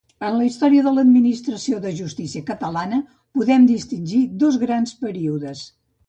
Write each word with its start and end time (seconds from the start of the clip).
En 0.27 0.31
la 0.37 0.45
història 0.45 0.83
de 0.85 0.91
l'administració 0.93 1.81
de 1.83 1.91
justícia 1.99 2.41
catalana 2.47 3.01
podem 3.39 3.67
distingir 3.73 4.23
dos 4.45 4.57
grans 4.65 4.95
períodes. 5.03 5.63